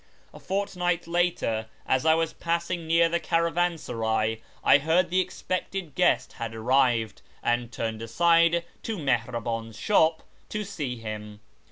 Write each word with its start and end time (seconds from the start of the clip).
A 0.33 0.39
fortnight 0.39 1.05
later, 1.05 1.67
as 1.85 2.07
I 2.07 2.15
was 2.15 2.33
passing 2.33 2.87
near 2.87 3.07
the 3.07 3.19
caravansaray, 3.19 4.41
I 4.63 4.77
heard 4.79 5.05
that 5.05 5.09
the 5.11 5.19
expected 5.21 5.93
guest 5.93 6.33
had 6.33 6.55
arrived, 6.55 7.21
and 7.43 7.71
turned 7.71 8.01
aside 8.01 8.65
to 8.81 8.97
Mihraban's 8.97 9.77
shop 9.79 10.23
to 10.49 10.63
see 10.63 10.95
him. 10.95 11.39